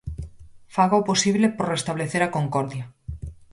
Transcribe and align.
Faga 0.75 1.01
o 1.01 1.07
posible 1.09 1.47
por 1.57 1.65
restablecer 1.73 2.21
a 2.23 2.33
concordia. 2.37 2.85